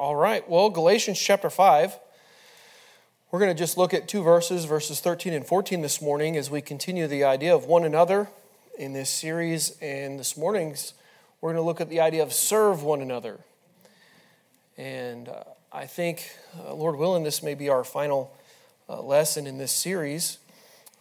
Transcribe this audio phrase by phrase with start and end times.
[0.00, 1.98] All right, well, Galatians chapter 5.
[3.30, 6.50] We're going to just look at two verses, verses 13 and 14 this morning, as
[6.50, 8.30] we continue the idea of one another
[8.78, 9.76] in this series.
[9.82, 10.94] And this morning's,
[11.42, 13.40] we're going to look at the idea of serve one another.
[14.78, 18.34] And uh, I think, uh, Lord willing, this may be our final
[18.88, 20.38] uh, lesson in this series.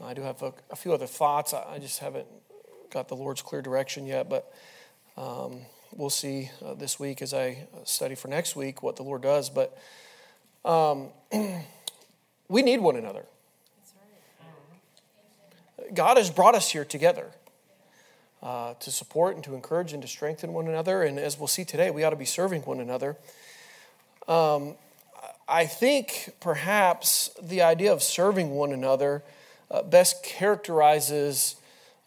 [0.04, 1.54] I do have a, a few other thoughts.
[1.54, 2.28] I, just haven't
[2.92, 4.54] got the Lord's clear direction yet, but.
[5.16, 5.62] Um,
[5.96, 9.22] we'll see uh, this week as I uh, study for next week what the Lord
[9.22, 9.50] does.
[9.50, 9.78] But
[10.66, 11.10] um,
[12.48, 13.26] we need one another.
[15.94, 17.32] God has brought us here together
[18.44, 21.04] uh, to support and to encourage and to strengthen one another.
[21.04, 23.18] And as we'll see today, we ought to be serving one another.
[24.28, 24.76] Um,
[25.48, 29.24] I think perhaps the idea of serving one another
[29.72, 31.56] uh, best characterizes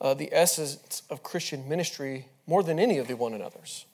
[0.01, 3.87] uh, the essence of Christian ministry more than any of the one another's.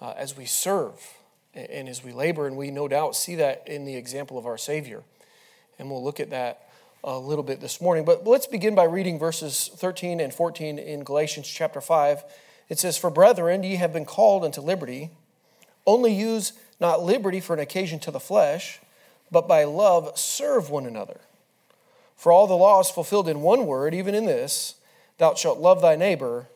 [0.00, 0.94] Uh, as we serve
[1.52, 4.56] and as we labor, and we no doubt see that in the example of our
[4.56, 5.02] Savior.
[5.78, 6.70] And we'll look at that
[7.04, 8.06] a little bit this morning.
[8.06, 12.24] But let's begin by reading verses 13 and 14 in Galatians chapter 5.
[12.70, 15.10] It says, For brethren, ye have been called unto liberty.
[15.86, 18.80] Only use not liberty for an occasion to the flesh,
[19.30, 21.20] but by love serve one another.
[22.16, 24.76] For all the law is fulfilled in one word, even in this
[25.18, 26.46] Thou shalt love thy neighbor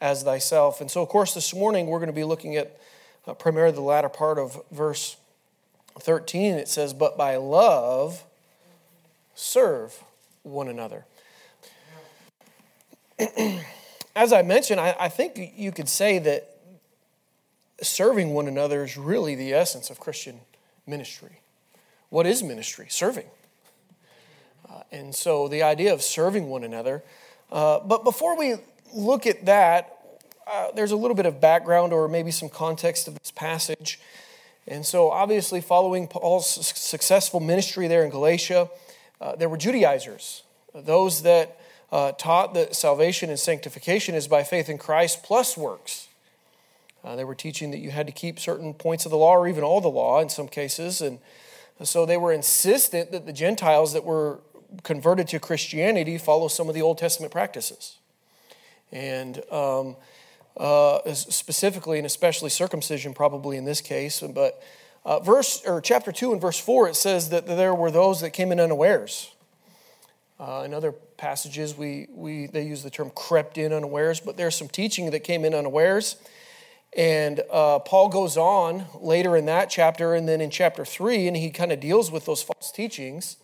[0.00, 0.80] as thyself.
[0.80, 2.78] And so, of course, this morning we're going to be looking at
[3.26, 5.16] uh, primarily the latter part of verse
[5.98, 6.54] 13.
[6.54, 8.24] It says, But by love
[9.34, 10.02] serve
[10.42, 11.04] one another.
[14.16, 16.56] As I mentioned, I, I think you could say that
[17.80, 20.40] serving one another is really the essence of Christian
[20.86, 21.40] ministry.
[22.10, 22.86] What is ministry?
[22.88, 23.26] Serving.
[24.68, 27.02] Uh, and so the idea of serving one another.
[27.50, 28.56] Uh, but before we
[28.94, 29.98] look at that,
[30.46, 34.00] uh, there's a little bit of background or maybe some context of this passage.
[34.66, 38.68] And so, obviously, following Paul's successful ministry there in Galatia,
[39.20, 40.42] uh, there were Judaizers,
[40.74, 41.58] those that
[41.90, 46.08] uh, taught that salvation and sanctification is by faith in Christ plus works.
[47.02, 49.48] Uh, they were teaching that you had to keep certain points of the law or
[49.48, 51.00] even all the law in some cases.
[51.00, 51.18] And
[51.82, 54.40] so they were insistent that the Gentiles that were
[54.82, 57.96] converted to Christianity follow some of the Old Testament practices.
[58.92, 59.96] And um,
[60.56, 64.62] uh, specifically and especially circumcision, probably in this case, but
[65.04, 68.30] uh, verse or chapter 2 and verse 4 it says that there were those that
[68.30, 69.32] came in unawares.
[70.38, 74.54] Uh, in other passages we, we they use the term crept in unawares but there's
[74.54, 76.16] some teaching that came in unawares.
[76.96, 81.36] And uh, paul goes on later in that chapter and then in chapter 3 and
[81.36, 83.36] he kind of deals with those false teachings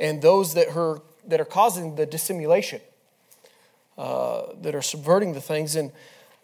[0.00, 2.80] and those that are that are causing the dissimulation
[3.96, 5.76] uh, that are subverting the things.
[5.76, 5.92] And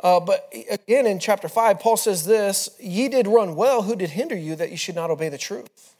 [0.03, 3.83] uh, but again, in chapter five, Paul says this: "Ye did run well.
[3.83, 5.94] Who did hinder you that you should not obey the truth?"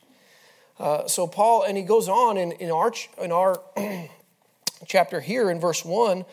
[0.78, 3.61] Uh, so Paul, and he goes on in, in our in our
[4.87, 6.25] chapter here in verse one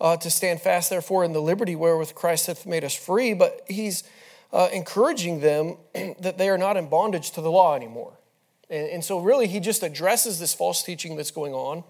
[0.00, 3.32] uh, to stand fast, therefore, in the liberty wherewith Christ hath made us free.
[3.34, 4.02] But he's
[4.52, 5.76] uh, encouraging them
[6.20, 8.12] that they are not in bondage to the law anymore.
[8.68, 11.84] And, and so, really, he just addresses this false teaching that's going on,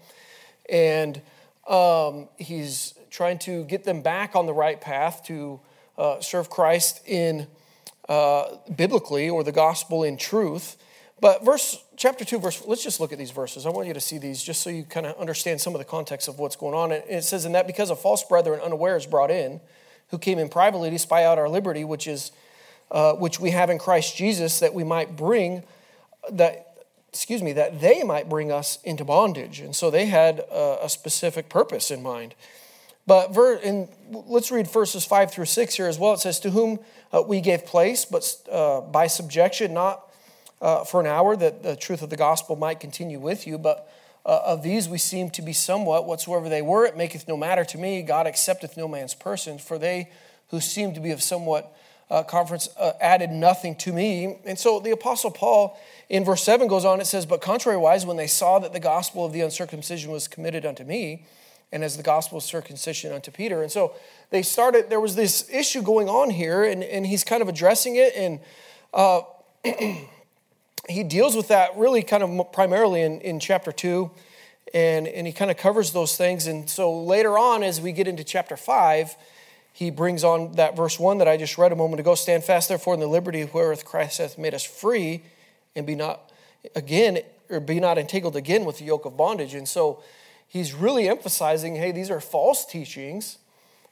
[0.69, 1.19] and
[1.67, 5.59] um, he's trying to get them back on the right path to
[5.97, 7.47] uh, serve Christ in
[8.09, 10.77] uh, biblically or the gospel in truth.
[11.21, 13.65] But verse chapter 2 verse let's just look at these verses.
[13.65, 15.85] I want you to see these just so you kind of understand some of the
[15.85, 16.91] context of what's going on.
[16.91, 19.61] And it says in that because a false brethren is brought in
[20.09, 22.31] who came in privately to spy out our liberty which is
[22.91, 25.63] uh, which we have in Christ Jesus that we might bring
[26.31, 26.72] that
[27.13, 29.59] excuse me, that they might bring us into bondage.
[29.59, 32.33] And so they had a, a specific purpose in mind.
[33.05, 36.13] But ver, in, let's read verses 5 through 6 here as well.
[36.13, 36.79] It says, To whom
[37.11, 40.11] uh, we gave place, but uh, by subjection, not
[40.59, 43.91] uh, for an hour, that the truth of the gospel might continue with you, but
[44.25, 47.65] uh, of these we seem to be somewhat, whatsoever they were, it maketh no matter
[47.65, 48.01] to me.
[48.01, 50.09] God accepteth no man's person, for they
[50.47, 51.75] who seem to be of somewhat
[52.09, 54.37] uh, conference uh, added nothing to me.
[54.45, 55.79] And so the Apostle Paul
[56.09, 59.25] in verse 7 goes on, it says, But contrariwise, when they saw that the gospel
[59.25, 61.25] of the uncircumcision was committed unto me,
[61.71, 63.63] and as the gospel of circumcision unto Peter.
[63.63, 63.95] And so
[64.29, 67.95] they started, there was this issue going on here, and, and he's kind of addressing
[67.95, 68.13] it.
[68.15, 68.39] And
[68.93, 69.21] uh,
[70.87, 74.11] he deals with that really kind of primarily in, in chapter 2.
[74.73, 76.45] And, and he kind of covers those things.
[76.45, 79.15] And so later on, as we get into chapter 5,
[79.73, 82.69] he brings on that verse 1 that I just read a moment ago stand fast,
[82.69, 85.23] therefore, in the liberty wherewith Christ hath made us free,
[85.75, 86.31] and be not
[86.75, 89.53] again, or be not entangled again with the yoke of bondage.
[89.53, 90.01] And so
[90.47, 93.39] he's really emphasizing hey, these are false teachings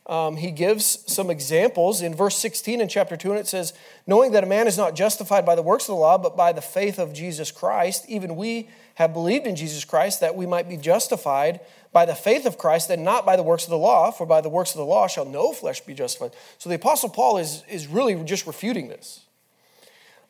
[0.08, 3.74] um, he gives some examples in verse 16 in chapter 2, and it says,
[4.08, 6.52] Knowing that a man is not justified by the works of the law, but by
[6.52, 10.68] the faith of Jesus Christ, even we have believed in Jesus Christ that we might
[10.68, 11.60] be justified
[11.94, 14.42] by the faith of Christ and not by the works of the law, for by
[14.42, 16.32] the works of the law shall no flesh be justified.
[16.58, 19.22] So the Apostle Paul is, is really just refuting this.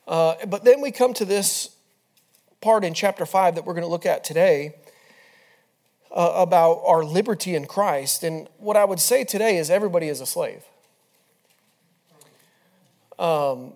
[0.08, 1.76] Uh, but then we come to this
[2.62, 4.76] part in chapter 5 that we're going to look at today
[6.12, 8.24] uh, about our liberty in Christ.
[8.24, 10.64] And what I would say today is everybody is a slave.
[13.18, 13.74] Um,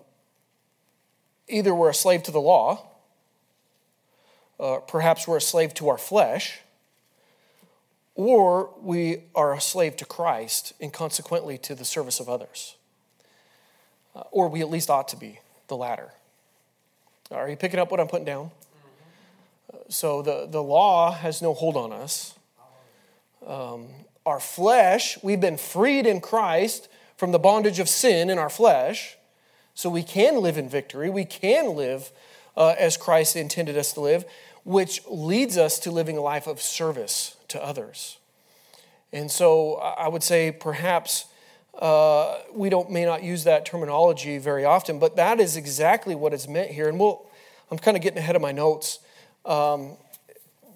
[1.48, 2.84] either we're a slave to the law,
[4.58, 6.60] uh, perhaps we're a slave to our flesh,
[8.16, 12.76] or we are a slave to Christ and consequently to the service of others.
[14.14, 16.10] Uh, or we at least ought to be the latter.
[17.30, 18.50] Are you picking up what I'm putting down?
[19.88, 22.34] so the, the law has no hold on us.
[23.46, 23.88] Um,
[24.24, 29.16] our flesh, we've been freed in Christ from the bondage of sin in our flesh,
[29.74, 31.10] so we can live in victory.
[31.10, 32.10] We can live
[32.56, 34.24] uh, as Christ intended us to live,
[34.64, 38.18] which leads us to living a life of service to others.
[39.12, 41.26] And so I would say perhaps
[41.78, 46.32] uh, we don't may not use that terminology very often, but that is exactly what
[46.32, 46.88] is meant here.
[46.88, 47.26] And we'll,
[47.70, 48.98] I'm kind of getting ahead of my notes.
[49.44, 49.92] Um,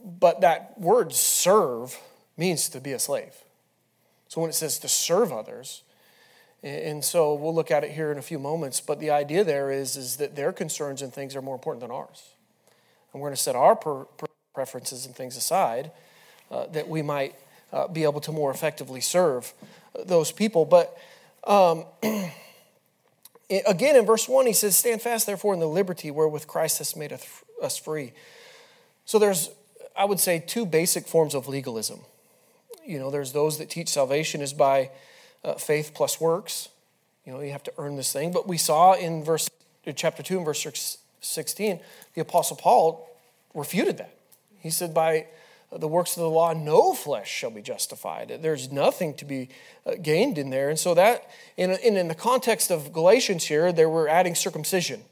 [0.04, 1.98] but that word serve
[2.36, 3.34] means to be a slave.
[4.28, 5.82] So when it says to serve others,
[6.62, 9.70] and so we'll look at it here in a few moments, but the idea there
[9.70, 12.34] is, is that their concerns and things are more important than ours.
[13.12, 14.06] And we're going to set our per-
[14.54, 15.90] preferences and things aside
[16.50, 17.34] uh, that we might
[17.72, 19.52] uh, be able to more effectively serve
[20.06, 20.64] those people.
[20.64, 20.96] But
[21.44, 21.84] um,
[23.50, 26.96] again, in verse 1, he says, Stand fast, therefore, in the liberty wherewith Christ has
[26.96, 27.16] made
[27.62, 28.12] us free.
[29.04, 29.50] So there's,
[29.96, 32.00] I would say, two basic forms of legalism.
[32.84, 34.90] You know, there's those that teach salvation is by
[35.44, 36.68] uh, faith plus works.
[37.24, 38.32] You know, you have to earn this thing.
[38.32, 39.48] But we saw in verse
[39.94, 41.80] chapter 2 and verse 16,
[42.14, 43.08] the Apostle Paul
[43.54, 44.14] refuted that.
[44.58, 45.26] He said, By
[45.76, 48.38] the works of the law, no flesh shall be justified.
[48.42, 49.50] There's nothing to be
[49.86, 50.68] uh, gained in there.
[50.68, 55.02] And so, that, in, in, the context of Galatians here, they were adding circumcision.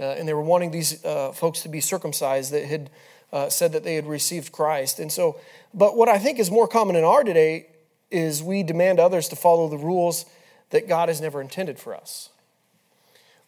[0.00, 2.90] Uh, and they were wanting these uh, folks to be circumcised that had
[3.32, 4.98] uh, said that they had received Christ.
[4.98, 5.38] And so,
[5.74, 7.66] but what I think is more common in our today
[8.10, 10.24] is we demand others to follow the rules
[10.70, 12.30] that God has never intended for us.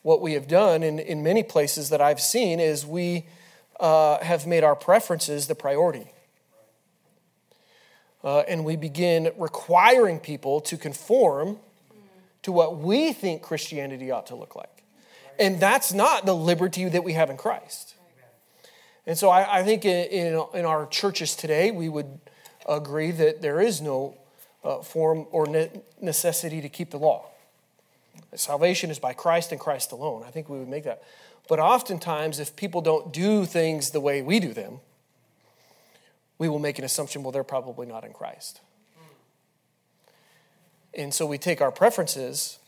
[0.02, 3.26] What we have done in, in many places that I've seen is we
[3.80, 6.12] uh, have made our preferences the priority.
[8.26, 11.58] Uh, and we begin requiring people to conform
[12.42, 14.82] to what we think Christianity ought to look like.
[15.38, 17.94] And that's not the liberty that we have in Christ.
[19.06, 22.18] And so I, I think in, in, in, our churches today, we would
[22.68, 24.16] agree that there is no
[24.64, 25.70] uh, form or ne-
[26.00, 27.26] necessity to keep the law.
[28.34, 30.24] Salvation is by Christ and Christ alone.
[30.26, 31.00] I think we would make that.
[31.48, 34.80] But oftentimes, if people don't do things the way we do them,
[36.38, 38.60] we will make an assumption well, they're probably not in Christ.
[40.94, 42.58] And so we take our preferences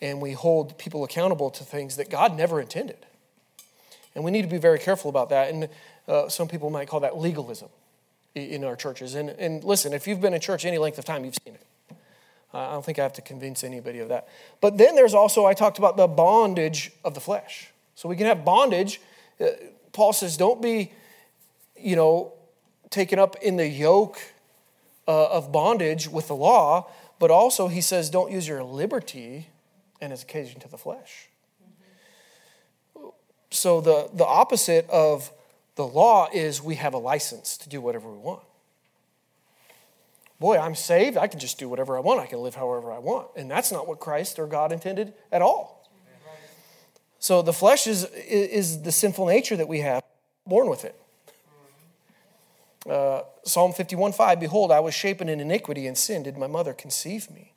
[0.00, 3.06] and we hold people accountable to things that God never intended.
[4.14, 5.52] And we need to be very careful about that.
[5.52, 5.68] And
[6.06, 7.68] uh, some people might call that legalism
[8.34, 9.14] in our churches.
[9.14, 11.96] And, and listen, if you've been in church any length of time, you've seen it.
[12.52, 14.28] I don't think I have to convince anybody of that.
[14.60, 17.72] But then there's also, I talked about the bondage of the flesh.
[17.96, 19.00] So we can have bondage.
[19.40, 19.46] Uh,
[19.92, 20.92] Paul says, don't be,
[21.76, 22.33] you know,
[22.94, 24.18] taken up in the yoke
[25.06, 29.48] uh, of bondage with the law, but also he says, don't use your liberty
[30.00, 31.28] and as occasion to the flesh.
[33.50, 35.30] So the, the opposite of
[35.76, 38.42] the law is we have a license to do whatever we want.
[40.40, 41.16] Boy, I'm saved.
[41.16, 42.20] I can just do whatever I want.
[42.20, 43.28] I can live however I want.
[43.36, 45.88] And that's not what Christ or God intended at all.
[47.18, 50.02] So the flesh is, is the sinful nature that we have,
[50.46, 50.94] born with it.
[52.88, 56.72] Uh, Psalm 51 5 Behold, I was shapen in iniquity and sin did my mother
[56.72, 57.52] conceive me.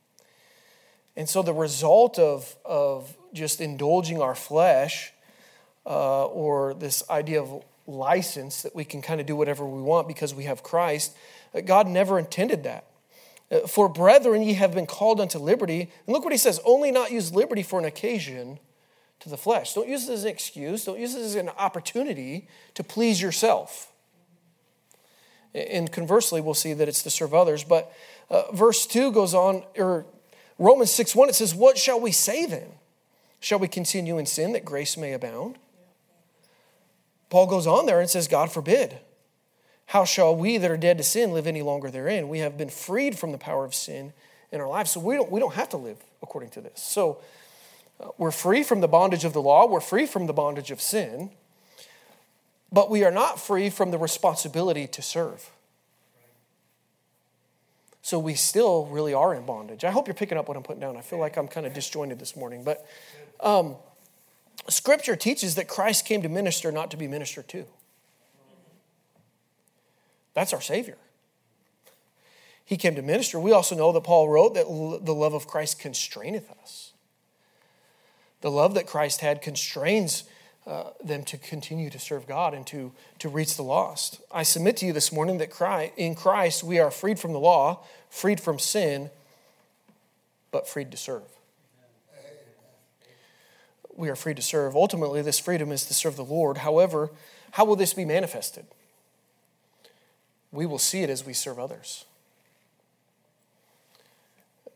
[1.16, 5.12] And so the result of, of just indulging our flesh
[5.86, 10.08] uh, or this idea of license that we can kind of do whatever we want
[10.08, 11.16] because we have Christ.
[11.56, 12.86] Uh, God never intended that.
[13.50, 15.82] Uh, for brethren, ye have been called unto liberty.
[15.82, 18.60] And look what he says only not use liberty for an occasion
[19.20, 19.74] to the flesh.
[19.74, 23.92] Don't use it as an excuse, don't use it as an opportunity to please yourself.
[25.58, 27.64] And conversely, we'll see that it's to serve others.
[27.64, 27.92] But
[28.30, 30.06] uh, verse 2 goes on, or
[30.60, 32.70] Romans 6 1, it says, What shall we say then?
[33.40, 35.58] Shall we continue in sin that grace may abound?
[37.30, 39.00] Paul goes on there and says, God forbid.
[39.88, 42.30] How shall we that are dead to sin live any longer therein?
[42.30, 44.14] We have been freed from the power of sin
[44.52, 44.92] in our lives.
[44.92, 46.82] So we don't, we don't have to live according to this.
[46.82, 47.22] So
[48.02, 50.82] uh, we're free from the bondage of the law, we're free from the bondage of
[50.82, 51.32] sin,
[52.72, 55.52] but we are not free from the responsibility to serve.
[58.02, 59.84] So we still really are in bondage.
[59.84, 60.96] I hope you're picking up what I'm putting down.
[60.96, 62.86] I feel like I'm kind of disjointed this morning, but
[63.42, 63.76] um,
[64.70, 67.66] Scripture teaches that Christ came to minister, not to be ministered to.
[70.34, 70.98] That's our Savior.
[72.64, 73.40] He came to minister.
[73.40, 76.92] We also know that Paul wrote that the love of Christ constraineth us.
[78.42, 80.26] The love that Christ had constrains
[80.68, 84.20] uh, them to continue to serve God and to, to reach the lost.
[84.30, 87.40] I submit to you this morning that Christ, in Christ we are freed from the
[87.40, 89.10] law, freed from sin,
[90.52, 91.24] but freed to serve.
[93.96, 94.76] We are free to serve.
[94.76, 96.58] Ultimately, this freedom is to serve the Lord.
[96.58, 97.12] However,
[97.52, 98.66] how will this be manifested?
[100.52, 102.06] We will see it as we serve others.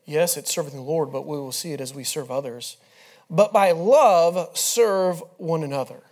[0.05, 2.77] Yes, it's serving the Lord, but we will see it as we serve others
[3.31, 6.03] but by love serve one another.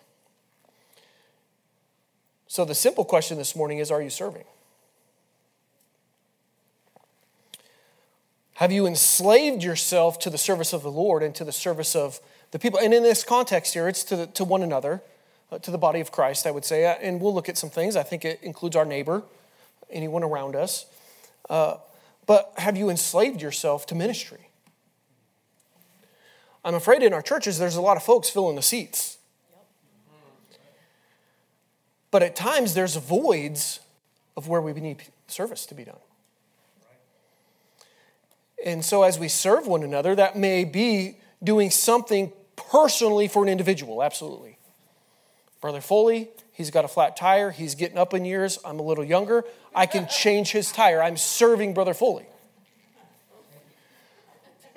[2.47, 4.45] So the simple question this morning is Are you serving?
[8.53, 12.19] Have you enslaved yourself to the service of the Lord and to the service of
[12.51, 12.79] the people?
[12.79, 15.01] And in this context here, it's to, the, to one another,
[15.51, 16.85] uh, to the body of Christ, I would say.
[16.85, 17.95] Uh, and we'll look at some things.
[17.95, 19.23] I think it includes our neighbor,
[19.89, 20.87] anyone around us.
[21.49, 21.75] Uh,
[22.25, 24.48] but have you enslaved yourself to ministry?
[26.69, 29.17] I'm afraid in our churches there's a lot of folks filling the seats.
[32.11, 33.79] But at times there's voids
[34.37, 35.95] of where we need service to be done.
[38.63, 43.49] And so as we serve one another, that may be doing something personally for an
[43.49, 44.59] individual, absolutely.
[45.61, 49.03] Brother Foley, he's got a flat tire, he's getting up in years, I'm a little
[49.03, 51.01] younger, I can change his tire.
[51.01, 52.27] I'm serving Brother Foley.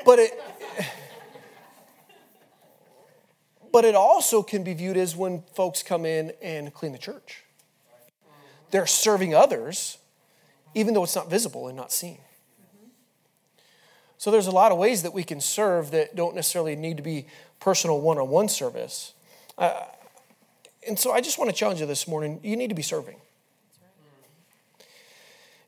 [0.07, 0.41] But it
[3.73, 7.43] But it also can be viewed as when folks come in and clean the church.
[8.71, 9.99] They're serving others,
[10.75, 12.19] even though it's not visible and not seen.
[14.19, 17.03] So there's a lot of ways that we can serve that don't necessarily need to
[17.03, 17.27] be
[17.59, 19.15] personal one on one service.
[19.59, 19.83] Uh,
[20.87, 23.17] and so I just want to challenge you this morning you need to be serving.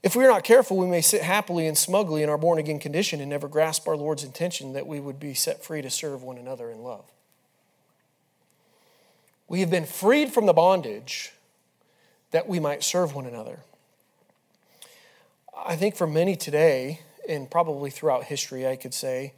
[0.04, 3.20] If we're not careful, we may sit happily and smugly in our born again condition
[3.20, 6.36] and never grasp our Lord's intention that we would be set free to serve one
[6.36, 7.10] another in love.
[9.54, 11.30] We have been freed from the bondage
[12.32, 13.60] that we might serve one another.
[15.56, 19.32] I think for many today, and probably throughout history, I could say,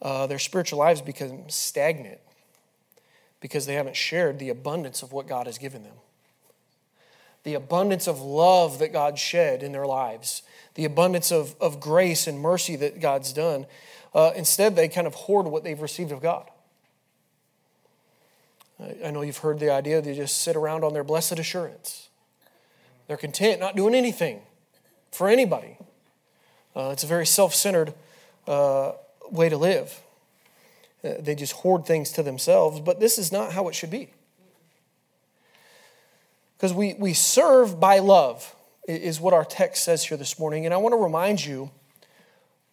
[0.00, 2.20] uh, their spiritual lives become stagnant
[3.40, 5.96] because they haven't shared the abundance of what God has given them.
[7.42, 10.42] The abundance of love that God shed in their lives,
[10.76, 13.66] the abundance of, of grace and mercy that God's done.
[14.14, 16.48] Uh, instead, they kind of hoard what they've received of God.
[19.04, 22.08] I know you've heard the idea they just sit around on their blessed assurance.
[23.06, 24.40] They're content not doing anything
[25.10, 25.76] for anybody.
[26.74, 27.92] Uh, it's a very self centered
[28.46, 28.92] uh,
[29.30, 30.00] way to live.
[31.02, 34.10] Uh, they just hoard things to themselves, but this is not how it should be.
[36.56, 38.54] Because we, we serve by love,
[38.86, 40.64] is what our text says here this morning.
[40.64, 41.70] And I want to remind you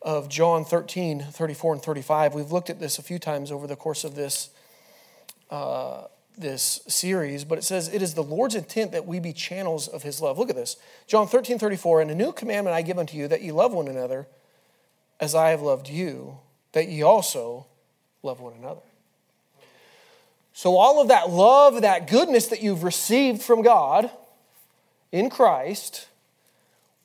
[0.01, 2.33] of John 13, 34, and 35.
[2.33, 4.49] We've looked at this a few times over the course of this
[5.49, 6.03] uh,
[6.37, 10.03] this series, but it says, It is the Lord's intent that we be channels of
[10.03, 10.37] his love.
[10.37, 10.77] Look at this.
[11.07, 13.87] John 13, 34, And a new commandment I give unto you, that ye love one
[13.87, 14.27] another
[15.19, 16.37] as I have loved you,
[16.73, 17.65] that ye also
[18.21, 18.81] love one another.
[20.53, 24.09] So, all of that love, that goodness that you've received from God
[25.11, 26.07] in Christ,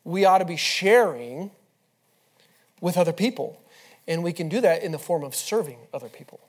[0.05, 1.51] we ought to be sharing
[2.81, 3.63] with other people.
[4.09, 6.41] And we can do that in the form of serving other people.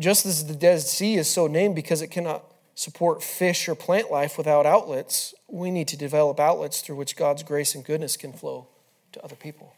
[0.00, 2.42] Just as the Dead Sea is so named because it cannot
[2.74, 7.42] support fish or plant life without outlets, we need to develop outlets through which God's
[7.42, 8.66] grace and goodness can flow
[9.12, 9.74] to other people.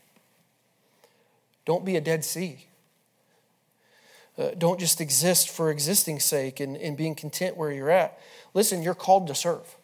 [1.65, 2.67] Don't be a Dead Sea.
[4.39, 8.19] Uh, don't just exist for existing sake and, and being content where you're at.
[8.55, 9.77] Listen, you're called to serve.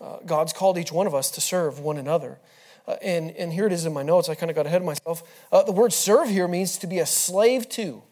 [0.00, 2.38] Uh, God's called each one of us to serve one another.
[2.86, 4.28] Uh, and, and here it is in my notes.
[4.28, 5.22] I kind of got ahead of myself.
[5.52, 8.02] Uh, the word serve here means to be a slave to.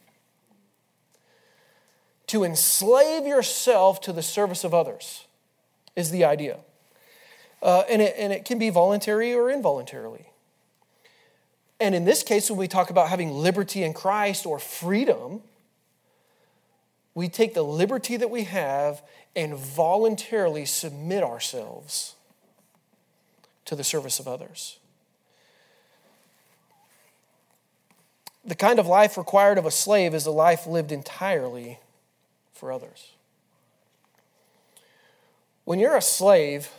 [2.28, 5.26] To enslave yourself to the service of others
[5.96, 6.58] is the idea.
[7.62, 10.26] Uh, and, it, and it can be voluntary or involuntarily.
[11.80, 15.42] And in this case, when we talk about having liberty in Christ or freedom,
[17.14, 19.02] we take the liberty that we have
[19.34, 22.14] and voluntarily submit ourselves
[23.68, 24.78] to the service of others.
[28.42, 31.78] The kind of life required of a slave is a life lived entirely
[32.54, 33.12] for others.
[35.66, 36.70] When you're a slave,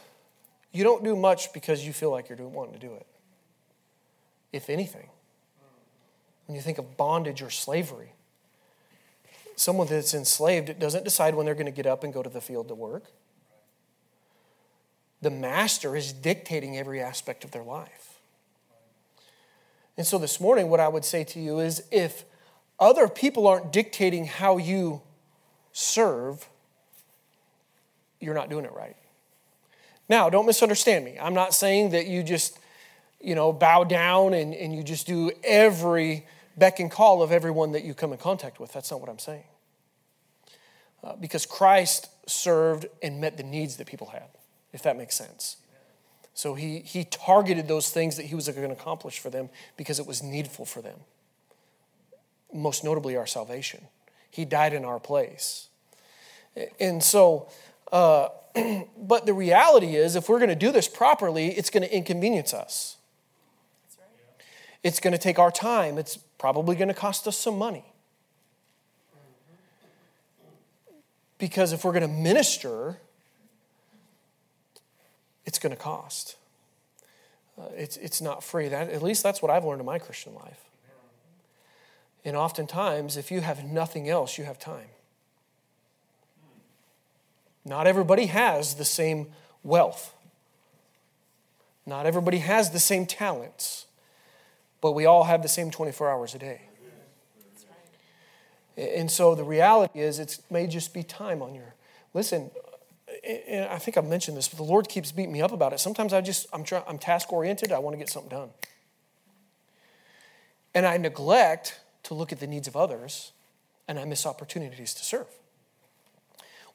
[0.72, 3.06] you don't do much because you feel like you're doing, wanting to do it,
[4.52, 5.10] if anything.
[6.48, 8.14] When you think of bondage or slavery,
[9.56, 12.42] someone that's enslaved doesn't decide when they're going to get up and go to the
[12.42, 13.04] field to work.
[15.22, 18.20] The master is dictating every aspect of their life.
[19.98, 22.24] And so this morning, what I would say to you is if
[22.80, 25.02] other people aren't dictating how you
[25.74, 26.48] serve,
[28.22, 28.96] you're not doing it right.
[30.08, 31.18] Now, don't misunderstand me.
[31.20, 32.58] I'm not saying that you just,
[33.22, 36.26] you know, bow down and, and you just do every
[36.58, 38.74] beck and call of everyone that you come in contact with.
[38.74, 39.44] That's not what I'm saying.
[41.04, 44.28] Uh, because Christ served and met the needs that people had,
[44.74, 45.58] if that makes sense.
[46.34, 50.00] So he, he targeted those things that he was going to accomplish for them because
[50.00, 51.00] it was needful for them.
[52.54, 53.88] Most notably, our salvation.
[54.32, 55.68] He died in our place.
[56.80, 57.50] And so,
[57.92, 58.30] uh,
[58.98, 62.54] but the reality is, if we're going to do this properly, it's going to inconvenience
[62.54, 62.98] us.
[64.82, 65.98] It's going to take our time.
[65.98, 67.84] It's probably going to cost us some money.
[71.38, 72.98] Because if we're going to minister,
[75.50, 76.36] it's going to cost.
[77.60, 78.68] Uh, it's, it's not free.
[78.68, 80.64] That, at least that's what I've learned in my Christian life.
[82.24, 84.90] And oftentimes, if you have nothing else, you have time.
[87.66, 89.26] Not everybody has the same
[89.64, 90.14] wealth.
[91.84, 93.88] Not everybody has the same talents.
[94.82, 96.62] But we all have the same 24 hours a day.
[98.78, 101.74] And so the reality is, it may just be time on your.
[102.14, 102.52] Listen,
[103.24, 105.80] and I think I've mentioned this, but the Lord keeps beating me up about it.
[105.80, 108.50] Sometimes I just, I'm, try, I'm task oriented, I want to get something done.
[110.74, 113.32] And I neglect to look at the needs of others,
[113.88, 115.28] and I miss opportunities to serve.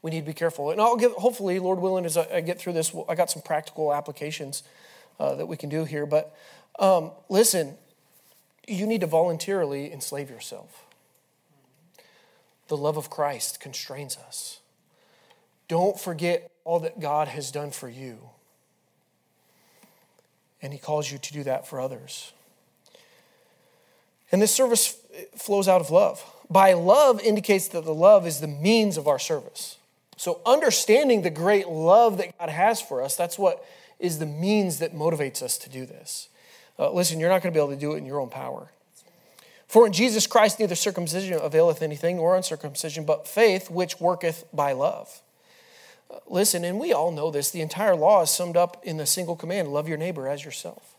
[0.03, 0.71] We need to be careful.
[0.71, 3.95] And I'll give, hopefully, Lord willing, as I get through this, I got some practical
[3.95, 4.63] applications
[5.19, 6.05] uh, that we can do here.
[6.05, 6.37] But
[6.79, 7.77] um, listen,
[8.69, 10.85] you need to voluntarily enslave yourself.
[12.69, 14.61] The love of Christ constrains us.
[15.69, 18.19] Don't forget all that God has done for you.
[20.63, 22.33] And He calls you to do that for others.
[24.33, 24.97] And this service
[25.37, 26.25] flows out of love.
[26.51, 29.79] By love indicates that the love is the means of our service.
[30.17, 33.65] So, understanding the great love that God has for us, that's what
[33.99, 36.29] is the means that motivates us to do this.
[36.79, 38.71] Uh, listen, you're not going to be able to do it in your own power.
[39.67, 44.73] For in Jesus Christ neither circumcision availeth anything nor uncircumcision, but faith which worketh by
[44.73, 45.21] love.
[46.27, 49.37] Listen, and we all know this, the entire law is summed up in the single
[49.37, 50.95] command love your neighbor as yourself.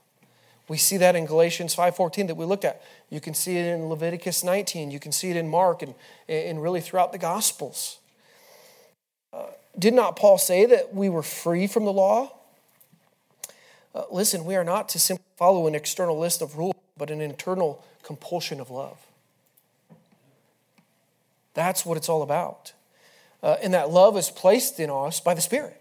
[0.68, 2.82] We see that in Galatians 5:14 that we looked at.
[3.10, 4.90] You can see it in Leviticus 19.
[4.92, 5.94] You can see it in Mark and,
[6.28, 8.00] and really throughout the Gospels.
[9.32, 12.32] Uh, did not Paul say that we were free from the law?
[13.94, 17.22] Uh, listen, we are not to simply follow an external list of rules, but an
[17.22, 18.98] internal compulsion of love.
[21.54, 22.74] That's what it's all about.
[23.46, 25.80] Uh, and that love is placed in us by the Spirit.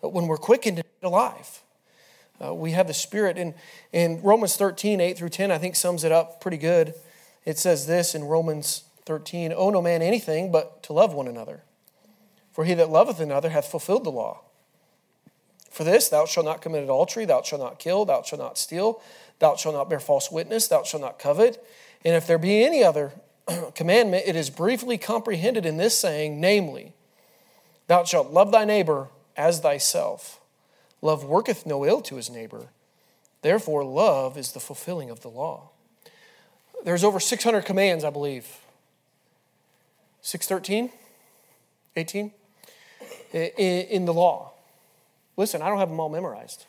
[0.00, 1.62] But when we're quickened and alive,
[2.40, 3.36] uh, we have the Spirit.
[3.36, 3.54] And
[3.92, 6.94] in Romans 13, 8 through 10, I think sums it up pretty good.
[7.44, 11.64] It says this in Romans 13 Owe no man anything but to love one another.
[12.52, 14.42] For he that loveth another hath fulfilled the law.
[15.72, 19.02] For this, thou shalt not commit adultery, thou shalt not kill, thou shalt not steal,
[19.40, 21.64] thou shalt not bear false witness, thou shalt not covet.
[22.04, 23.12] And if there be any other
[23.74, 26.92] commandment, it is briefly comprehended in this saying, namely,
[27.86, 30.40] thou shalt love thy neighbor as thyself.
[31.02, 32.68] Love worketh no ill to his neighbor.
[33.42, 35.70] Therefore, love is the fulfilling of the law.
[36.84, 38.46] There's over 600 commands, I believe.
[40.22, 40.90] 613?
[41.96, 42.32] 18?
[43.32, 44.52] In the law.
[45.36, 46.66] Listen, I don't have them all memorized.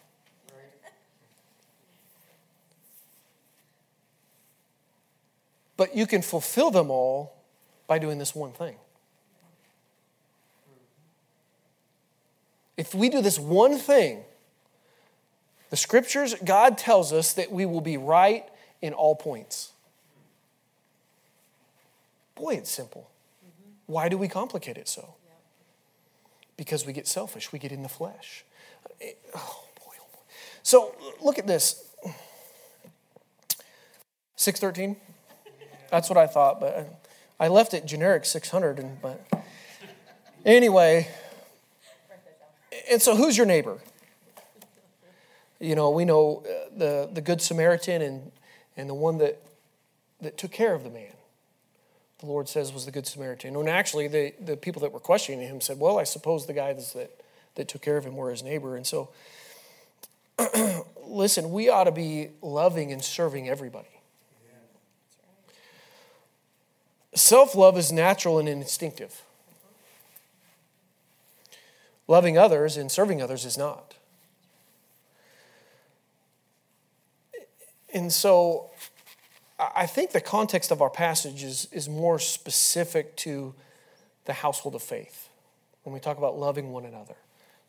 [5.82, 7.34] But you can fulfill them all
[7.88, 8.76] by doing this one thing.
[12.78, 14.24] If we do this one thing,
[15.72, 18.48] the scriptures, God tells us that we will be right
[18.84, 19.72] in all points.
[22.36, 23.10] Boy, it's simple.
[23.44, 23.72] Mm-hmm.
[23.88, 25.16] Why do we complicate it so?
[26.58, 28.46] Because we get selfish, we get in the flesh.
[29.02, 30.20] Eh, oh boy, oh boy.
[30.62, 31.88] So look at this.
[34.36, 34.96] 613?
[35.92, 37.06] That's what I thought, but
[37.38, 38.80] I left it generic 600.
[38.80, 39.22] And, but
[40.46, 41.10] anyway,
[42.90, 43.78] and so who's your neighbor?
[45.60, 48.32] You know, we know uh, the, the Good Samaritan and,
[48.78, 49.42] and the one that,
[50.22, 51.14] that took care of the man,
[52.20, 53.56] the Lord says was the Good Samaritan.
[53.56, 56.74] And actually, the, the people that were questioning him said, Well, I suppose the guy
[56.74, 57.12] that,
[57.56, 58.78] that took care of him were his neighbor.
[58.78, 59.10] And so,
[61.06, 63.91] listen, we ought to be loving and serving everybody.
[67.14, 69.24] Self love is natural and instinctive.
[72.08, 73.96] Loving others and serving others is not.
[77.94, 78.72] And so
[79.60, 83.54] I think the context of our passage is, is more specific to
[84.26, 85.30] the household of faith
[85.84, 87.16] when we talk about loving one another.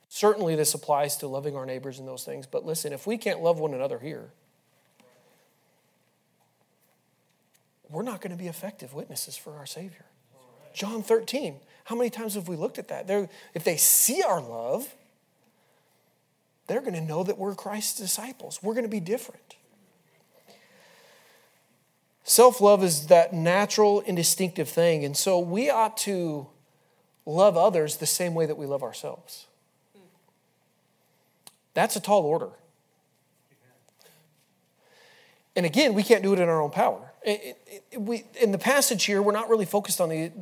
[0.09, 3.41] Certainly, this applies to loving our neighbors and those things, but listen, if we can't
[3.41, 4.31] love one another here,
[7.93, 10.05] we're not going to be effective witnesses for our Savior.
[10.75, 13.07] John 13, how many times have we looked at that?
[13.07, 14.95] They're, if they see our love,
[16.67, 18.61] they're going to know that we're Christ's disciples.
[18.63, 19.57] We're going to be different.
[22.25, 25.05] Self love is that natural and distinctive thing.
[25.05, 26.47] And so we ought to
[27.27, 29.47] love others the same way that we love ourselves.
[31.75, 32.51] That's a tall order.
[35.55, 37.12] And again, we can't do it in our own power.
[37.25, 37.59] It,
[37.91, 40.33] it, we, in the passage here, we're not really focused on the,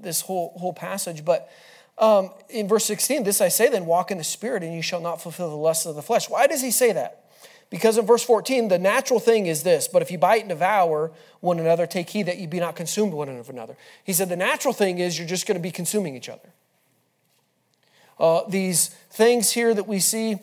[0.00, 1.50] this whole, whole passage, but
[1.98, 5.00] um, in verse 16, this I say then, walk in the Spirit, and you shall
[5.00, 6.28] not fulfill the lusts of the flesh.
[6.28, 7.24] Why does he say that?
[7.68, 11.10] Because in verse 14, the natural thing is this, but if you bite and devour
[11.40, 13.76] one another, take heed that you be not consumed one another.
[14.04, 16.48] He said the natural thing is you're just going to be consuming each other.
[18.20, 20.38] Uh, these things here that we see,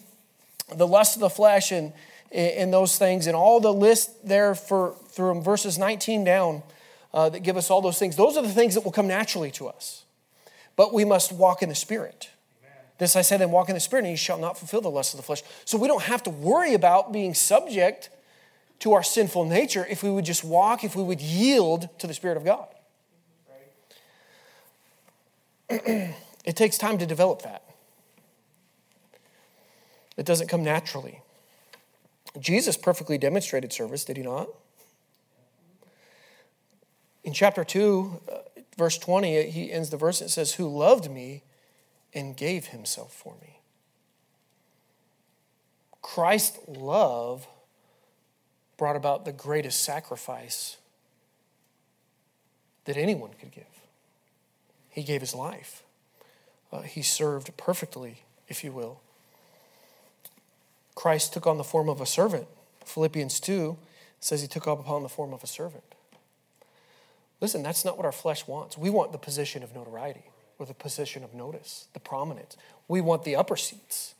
[0.75, 1.93] the lust of the flesh and,
[2.31, 6.63] and those things, and all the list there for from verses 19 down
[7.13, 9.51] uh, that give us all those things, those are the things that will come naturally
[9.51, 10.03] to us.
[10.75, 12.29] But we must walk in the Spirit.
[12.97, 15.13] This I say then, walk in the Spirit, and you shall not fulfill the lust
[15.13, 15.43] of the flesh.
[15.65, 18.09] So we don't have to worry about being subject
[18.79, 22.13] to our sinful nature if we would just walk, if we would yield to the
[22.13, 22.67] Spirit of God.
[25.69, 27.63] it takes time to develop that.
[30.17, 31.21] It doesn't come naturally.
[32.39, 34.47] Jesus perfectly demonstrated service, did he not?
[37.23, 38.37] In chapter 2, uh,
[38.77, 41.43] verse 20, he ends the verse, it says, Who loved me
[42.13, 43.59] and gave himself for me.
[46.01, 47.47] Christ's love
[48.77, 50.77] brought about the greatest sacrifice
[52.85, 53.63] that anyone could give.
[54.89, 55.83] He gave his life.
[56.71, 58.99] Uh, he served perfectly, if you will.
[60.95, 62.47] Christ took on the form of a servant.
[62.85, 63.77] Philippians 2
[64.19, 65.92] says he took up upon the form of a servant.
[67.43, 68.77] Listen, that's not what our flesh wants.
[68.77, 70.23] We want the position of notoriety
[70.57, 72.55] or the position of notice, the prominence.
[72.87, 74.15] We want the upper seats,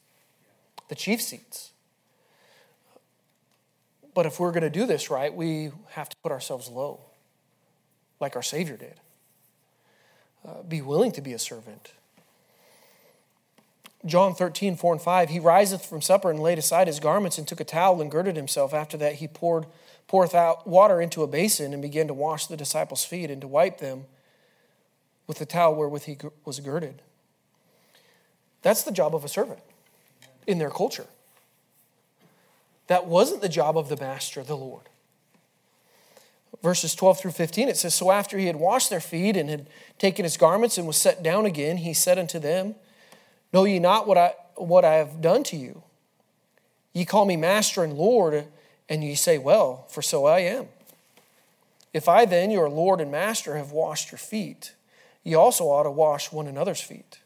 [0.90, 1.72] the chief seats.
[4.14, 7.00] But if we're going to do this right, we have to put ourselves low,
[8.20, 9.00] like our Savior did.
[10.46, 11.94] Uh, be willing to be a servant.
[14.06, 17.48] John 13, 4 and 5, he riseth from supper and laid aside his garments and
[17.48, 18.74] took a towel and girded himself.
[18.74, 19.66] After that, he poured
[20.08, 23.48] poureth out water into a basin and began to wash the disciples' feet and to
[23.48, 24.06] wipe them
[25.28, 27.02] with the towel wherewith he was girded.
[28.62, 29.60] That's the job of a servant
[30.48, 31.08] in their culture.
[32.88, 34.84] That wasn't the job of the master, the Lord.
[36.62, 39.68] Verses 12 through 15, it says So after he had washed their feet and had
[40.00, 42.76] taken his garments and was set down again, he said unto them,
[43.52, 45.84] Know ye not what I, what I have done to you?
[46.94, 48.46] Ye call me master and Lord,
[48.90, 50.68] and ye say, Well, for so I am.
[51.94, 54.74] If I then, your Lord and master, have washed your feet,
[55.24, 57.20] Ye also ought to wash one another's feet.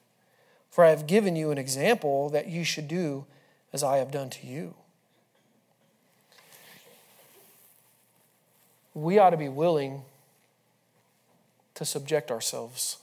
[0.70, 3.26] For I have given you an example that you should do
[3.74, 4.76] as I have done to you.
[8.94, 10.04] We ought to be willing
[11.76, 12.98] to subject ourselves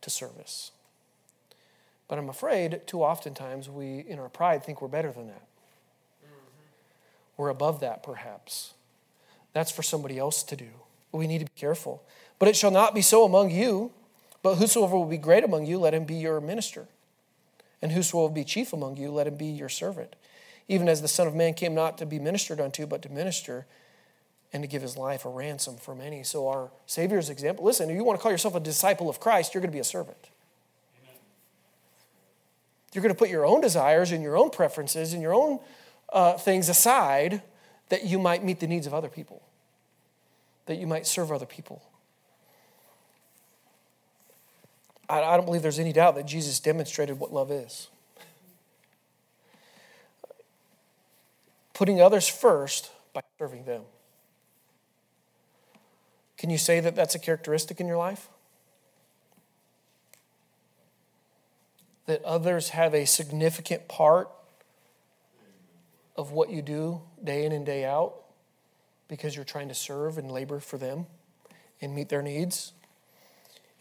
[0.00, 0.72] to service.
[2.08, 5.42] But I'm afraid too oftentimes we, in our pride, think we're better than that.
[7.40, 8.74] We're above that, perhaps.
[9.54, 10.68] That's for somebody else to do.
[11.10, 12.02] We need to be careful.
[12.38, 13.92] But it shall not be so among you.
[14.42, 16.86] But whosoever will be great among you, let him be your minister.
[17.80, 20.16] And whosoever will be chief among you, let him be your servant.
[20.68, 23.64] Even as the Son of Man came not to be ministered unto, but to minister
[24.52, 26.22] and to give his life a ransom for many.
[26.22, 29.54] So, our Savior's example listen, if you want to call yourself a disciple of Christ,
[29.54, 30.28] you're going to be a servant.
[31.02, 31.16] Amen.
[32.92, 35.60] You're going to put your own desires and your own preferences and your own
[36.12, 37.42] uh, things aside
[37.88, 39.42] that you might meet the needs of other people,
[40.66, 41.82] that you might serve other people.
[45.08, 47.88] I, I don't believe there's any doubt that Jesus demonstrated what love is.
[51.80, 53.80] putting others first by serving them.
[56.36, 58.28] Can you say that that's a characteristic in your life?
[62.04, 64.28] That others have a significant part
[66.20, 68.12] of what you do day in and day out
[69.08, 71.06] because you're trying to serve and labor for them
[71.80, 72.72] and meet their needs?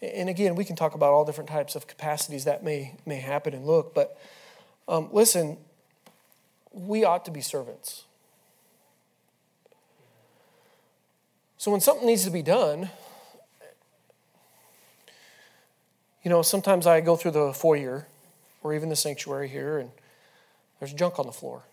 [0.01, 3.53] And again, we can talk about all different types of capacities that may, may happen
[3.53, 4.17] and look, but
[4.87, 5.57] um, listen,
[6.71, 8.05] we ought to be servants.
[11.57, 12.89] So when something needs to be done,
[16.23, 18.07] you know, sometimes I go through the foyer
[18.63, 19.91] or even the sanctuary here and
[20.79, 21.63] there's junk on the floor.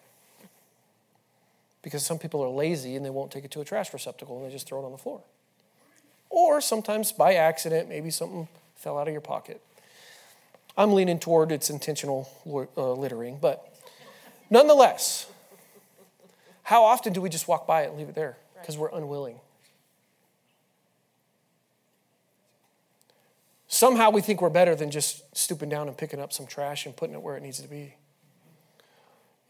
[1.87, 4.45] Because some people are lazy and they won't take it to a trash receptacle and
[4.45, 5.23] they just throw it on the floor.
[6.31, 9.61] Or sometimes by accident, maybe something fell out of your pocket.
[10.77, 12.29] I'm leaning toward its intentional
[12.77, 13.73] uh, littering, but
[14.51, 15.31] nonetheless,
[16.65, 19.39] how often do we just walk by it and leave it there because we're unwilling?
[23.69, 26.97] Somehow we think we're better than just stooping down and picking up some trash and
[26.97, 27.95] putting it where it needs to be.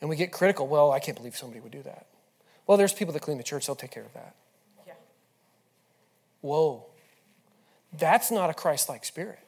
[0.03, 0.67] And we get critical.
[0.67, 2.07] Well, I can't believe somebody would do that.
[2.67, 4.35] Well, there's people that clean the church, they'll take care of that.
[4.87, 4.93] Yeah.
[6.41, 6.87] Whoa.
[7.97, 9.39] That's not a Christ like spirit.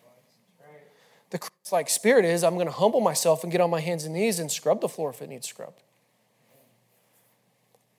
[1.31, 4.04] The Christ like spirit is I'm going to humble myself and get on my hands
[4.04, 5.83] and knees and scrub the floor if it needs scrubbed.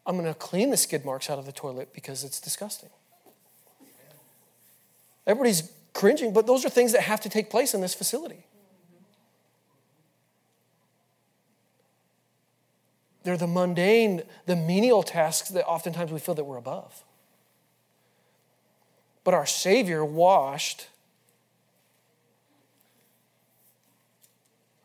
[0.06, 2.90] I'm going to clean the skid marks out of the toilet because it's disgusting.
[5.28, 8.46] Everybody's cringing, but those are things that have to take place in this facility.
[13.30, 17.04] They're the mundane, the menial tasks that oftentimes we feel that we're above.
[19.24, 20.88] But our Savior washed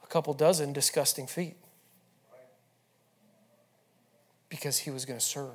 [0.03, 1.57] a couple dozen disgusting feet
[4.51, 5.49] because he was going to serve.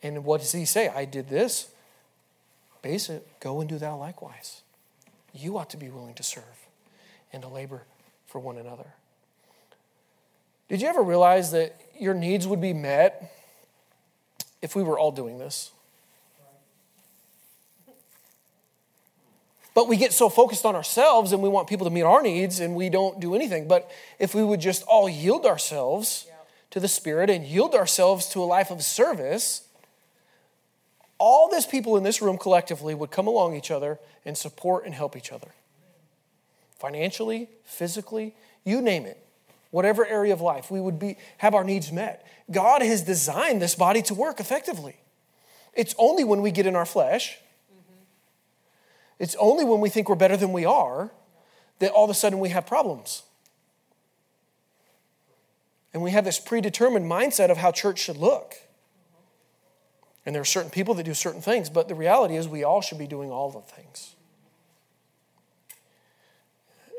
[0.00, 0.90] And what does he say?
[0.90, 1.72] I did this.
[2.82, 4.62] Basic, go and do thou likewise.
[5.32, 6.68] You ought to be willing to serve
[7.32, 7.82] and to labor
[8.28, 8.94] for one another.
[10.68, 13.32] Did you ever realize that your needs would be met
[14.62, 15.70] if we were all doing this?
[19.74, 22.60] But we get so focused on ourselves and we want people to meet our needs
[22.60, 23.66] and we don't do anything.
[23.66, 26.28] But if we would just all yield ourselves
[26.70, 29.66] to the Spirit and yield ourselves to a life of service,
[31.18, 34.94] all these people in this room collectively would come along each other and support and
[34.94, 35.48] help each other.
[36.78, 39.23] Financially, physically, you name it.
[39.74, 42.24] Whatever area of life, we would be, have our needs met.
[42.48, 44.96] God has designed this body to work effectively.
[45.72, 47.38] It's only when we get in our flesh
[49.18, 51.10] it's only when we think we're better than we are
[51.78, 53.22] that all of a sudden we have problems.
[55.92, 58.54] And we have this predetermined mindset of how church should look.
[60.26, 62.80] And there are certain people that do certain things, but the reality is we all
[62.80, 64.14] should be doing all the things.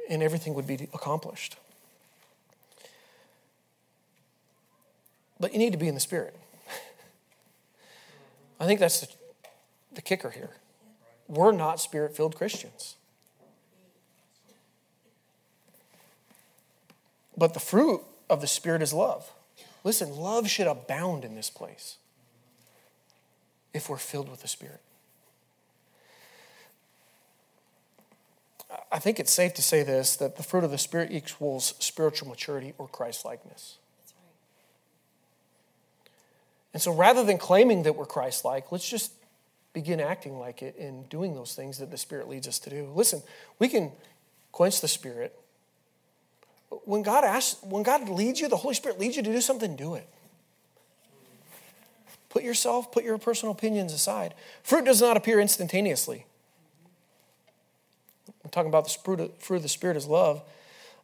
[0.10, 1.58] And everything would be accomplished.
[5.40, 6.36] But you need to be in the Spirit.
[8.60, 9.08] I think that's the,
[9.94, 10.52] the kicker here
[11.28, 12.96] we're not spirit filled Christians.
[17.38, 19.32] But the fruit of the Spirit is love.
[19.84, 21.98] Listen, love should abound in this place
[23.74, 24.82] if we're filled with the Spirit.
[28.92, 32.30] I think it's safe to say this that the fruit of the Spirit equals spiritual
[32.30, 33.78] maturity or Christ likeness.
[36.76, 39.14] And so rather than claiming that we're Christ like, let's just
[39.72, 42.92] begin acting like it and doing those things that the Spirit leads us to do.
[42.94, 43.24] Listen,
[43.60, 43.94] we can
[44.52, 45.40] quench the Spirit.
[46.84, 49.78] When God asks, when God leads you, the Holy Spirit leads you to do something,
[49.78, 50.06] do it.
[52.28, 54.34] Put yourself, put your personal opinions aside.
[54.62, 56.26] Fruit does not appear instantaneously.
[58.44, 60.42] I'm talking about the fruit of, the Spirit is love.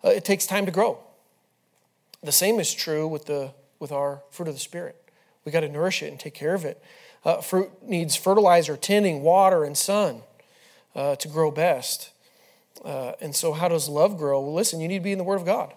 [0.03, 0.99] Uh, it takes time to grow.
[2.21, 5.00] The same is true with, the, with our fruit of the Spirit.
[5.45, 6.81] We got to nourish it and take care of it.
[7.23, 10.21] Uh, fruit needs fertilizer, tending, water, and sun
[10.95, 12.11] uh, to grow best.
[12.83, 14.41] Uh, and so, how does love grow?
[14.41, 15.73] Well, listen, you need to be in the Word of God.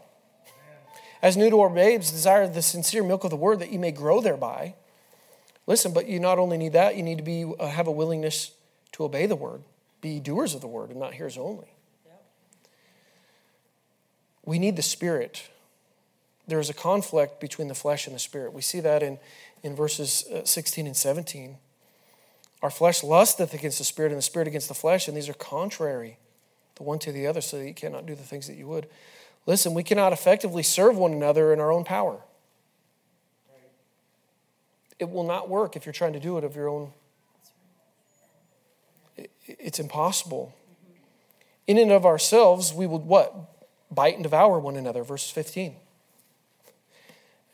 [1.22, 4.74] As newborn babes, desire the sincere milk of the Word that you may grow thereby.
[5.66, 8.50] Listen, but you not only need that, you need to be uh, have a willingness
[8.92, 9.62] to obey the Word,
[10.00, 11.68] be doers of the Word, and not hearers only.
[14.44, 15.48] We need the Spirit.
[16.46, 18.53] There is a conflict between the flesh and the Spirit.
[18.53, 19.18] We see that in
[19.64, 21.57] in verses uh, 16 and 17.
[22.62, 25.35] Our flesh lusteth against the spirit, and the spirit against the flesh, and these are
[25.35, 26.18] contrary,
[26.77, 28.87] the one to the other, so that you cannot do the things that you would.
[29.46, 32.20] Listen, we cannot effectively serve one another in our own power.
[34.98, 36.92] It will not work if you're trying to do it of your own.
[39.46, 40.55] It's impossible.
[41.66, 43.35] In and of ourselves, we would what?
[43.90, 45.03] Bite and devour one another.
[45.03, 45.77] Verse 15.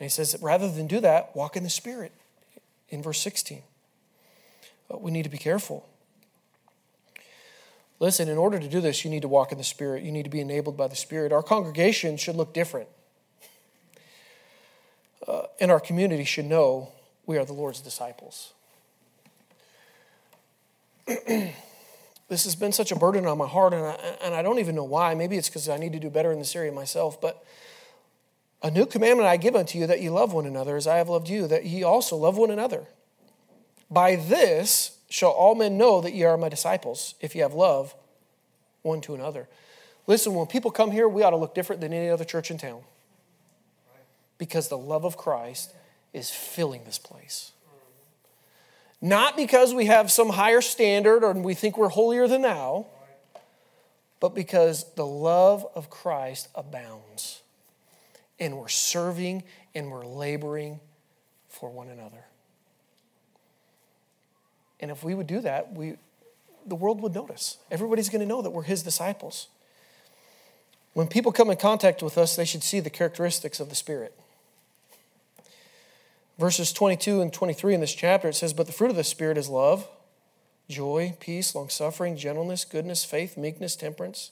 [0.01, 2.13] And he says, rather than do that, walk in the Spirit
[2.89, 3.63] in verse 16.
[4.89, 5.87] But we need to be careful.
[7.99, 10.03] Listen, in order to do this, you need to walk in the Spirit.
[10.03, 11.33] You need to be enabled by the Spirit.
[11.33, 12.89] Our congregation should look different.
[15.29, 16.93] Uh, and our community should know
[17.27, 18.55] we are the Lord's disciples.
[21.07, 21.53] this
[22.29, 24.85] has been such a burden on my heart, and I, and I don't even know
[24.85, 25.15] why.
[25.15, 27.21] Maybe it's because I need to do better in this area myself.
[27.21, 27.45] But
[28.63, 31.09] a new commandment I give unto you that ye love one another as I have
[31.09, 32.87] loved you, that ye also love one another.
[33.91, 37.95] By this shall all men know that ye are my disciples, if ye have love
[38.83, 39.49] one to another.
[40.07, 42.59] Listen, when people come here, we ought to look different than any other church in
[42.59, 42.83] town
[44.39, 45.75] because the love of Christ
[46.13, 47.53] is filling this place.
[49.01, 52.87] Not because we have some higher standard or we think we're holier than thou,
[54.19, 57.43] but because the love of Christ abounds.
[58.41, 60.81] And we're serving and we're laboring
[61.49, 62.25] for one another.
[64.81, 65.97] And if we would do that, we,
[66.67, 67.59] the world would notice.
[67.71, 69.49] Everybody's going to know that we're his disciples.
[70.95, 74.19] When people come in contact with us, they should see the characteristics of the Spirit.
[76.39, 79.37] Verses 22 and 23 in this chapter, it says, But the fruit of the Spirit
[79.37, 79.87] is love,
[80.69, 84.31] joy, peace, long suffering, gentleness, goodness, faith, meekness, temperance.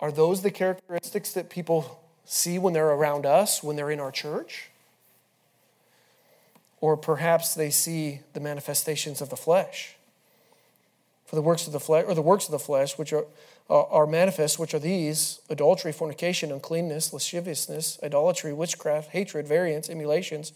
[0.00, 4.10] Are those the characteristics that people see when they're around us, when they're in our
[4.10, 4.70] church?
[6.80, 9.96] Or perhaps they see the manifestations of the flesh.
[11.26, 13.26] For the works of the flesh, or the works of the flesh, which are,
[13.68, 20.52] uh, are manifest, which are these adultery, fornication, uncleanness, lasciviousness, idolatry, witchcraft, hatred, variance, emulations,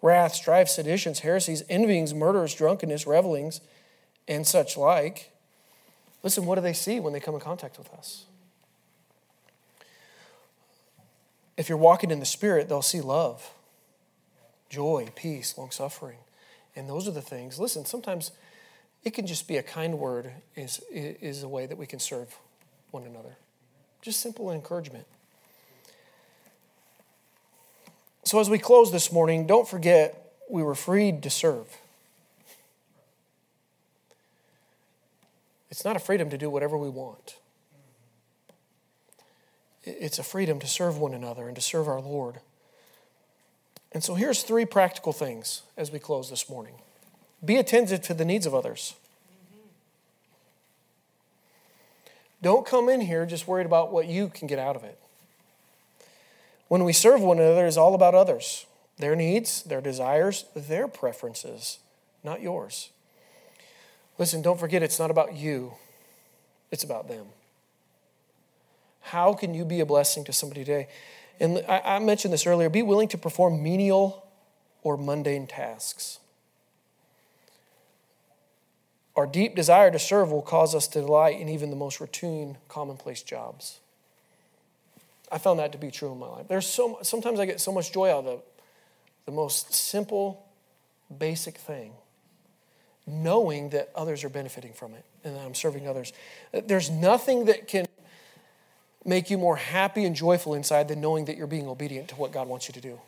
[0.00, 3.60] wrath, strife, seditions, heresies, envyings, murders, drunkenness, revelings,
[4.28, 5.32] and such like.
[6.22, 8.26] Listen, what do they see when they come in contact with us?
[11.56, 13.50] If you're walking in the Spirit, they'll see love
[14.70, 16.18] joy, peace, long suffering.
[16.74, 17.60] And those are the things.
[17.60, 18.32] Listen, sometimes
[19.04, 22.36] it can just be a kind word is, is a way that we can serve
[22.90, 23.36] one another.
[24.02, 25.06] Just simple encouragement.
[28.24, 31.76] So as we close this morning, don't forget we were freed to serve.
[35.70, 37.36] It's not a freedom to do whatever we want.
[39.84, 42.40] It's a freedom to serve one another and to serve our Lord.
[43.92, 46.74] And so here's three practical things as we close this morning
[47.44, 48.94] be attentive to the needs of others.
[52.40, 54.98] Don't come in here just worried about what you can get out of it.
[56.68, 58.66] When we serve one another, it's all about others
[58.98, 61.78] their needs, their desires, their preferences,
[62.22, 62.90] not yours.
[64.18, 65.72] Listen, don't forget it's not about you,
[66.70, 67.26] it's about them.
[69.04, 70.88] How can you be a blessing to somebody today?
[71.38, 74.26] And I, mentioned this earlier be willing to perform menial
[74.82, 76.20] or mundane tasks.
[79.14, 82.56] Our deep desire to serve will cause us to delight in even the most routine,
[82.68, 83.80] commonplace jobs.
[85.30, 86.48] I found that to be true in my life.
[86.48, 88.40] There's so sometimes I get so much joy out of the,
[89.26, 90.46] the most simple,
[91.16, 91.92] basic thing,
[93.06, 96.14] knowing that others are benefiting from it and that I'm serving others.
[96.52, 97.86] There's nothing that can
[99.04, 102.32] make you more happy and joyful inside than knowing that you're being obedient to what
[102.32, 103.00] God wants you to do.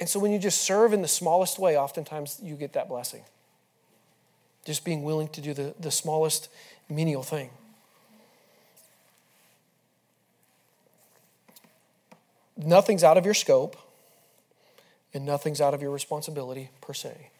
[0.00, 3.22] And so when you just serve in the smallest way, oftentimes you get that blessing.
[4.66, 6.48] Just being willing to do the, the smallest
[6.88, 7.50] menial thing.
[12.56, 13.76] Nothing's out of your scope,
[15.12, 17.30] and nothing's out of your responsibility per se.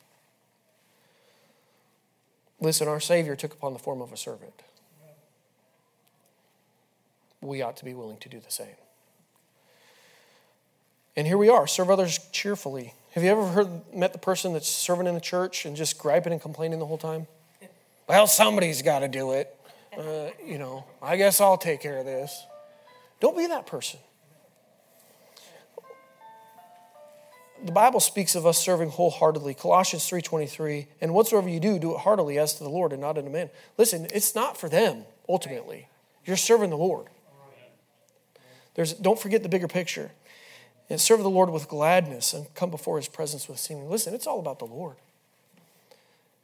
[2.61, 4.63] Listen, our Savior took upon the form of a servant
[7.45, 8.77] we ought to be willing to do the same.
[11.17, 12.95] And here we are, serve others cheerfully.
[13.13, 16.33] Have you ever heard, met the person that's serving in the church and just griping
[16.33, 17.29] and complaining the whole time?
[18.09, 19.55] Well, somebody's got to do it.
[19.97, 22.45] Uh, you know, I guess I'll take care of this.
[23.21, 24.01] Don't be that person.
[27.65, 29.55] The Bible speaks of us serving wholeheartedly.
[29.55, 33.17] Colossians 3:23, and whatsoever you do, do it heartily as to the Lord and not
[33.17, 33.49] unto men.
[33.79, 35.89] Listen, it's not for them ultimately.
[36.27, 37.07] You're serving the Lord.
[38.75, 40.11] There's, don't forget the bigger picture.
[40.91, 43.89] And serve the Lord with gladness and come before his presence with singing.
[43.89, 44.97] Listen, it's all about the Lord.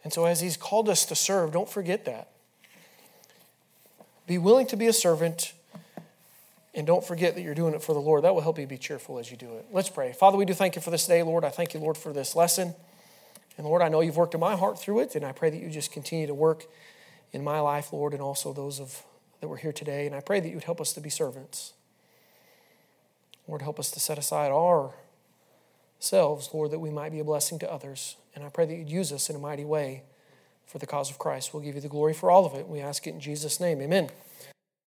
[0.02, 2.28] And so, as he's called us to serve, don't forget that.
[4.26, 5.52] Be willing to be a servant
[6.74, 8.24] And don't forget that you're doing it for the Lord.
[8.24, 9.66] That will help you be cheerful as you do it.
[9.72, 10.12] Let's pray.
[10.12, 11.44] Father, we do thank you for this day, Lord.
[11.44, 12.74] I thank you, Lord, for this lesson.
[13.58, 15.60] And Lord, I know you've worked in my heart through it, and I pray that
[15.60, 16.66] you just continue to work
[17.32, 19.02] in my life, Lord, and also those of
[19.40, 20.06] that were here today.
[20.06, 21.72] And I pray that you would help us to be servants.
[23.50, 27.70] Lord, help us to set aside ourselves, Lord, that we might be a blessing to
[27.70, 28.16] others.
[28.32, 30.04] And I pray that you'd use us in a mighty way
[30.66, 31.52] for the cause of Christ.
[31.52, 32.68] We'll give you the glory for all of it.
[32.68, 33.82] We ask it in Jesus' name.
[33.82, 34.08] Amen.